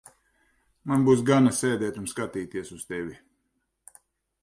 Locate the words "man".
0.91-1.05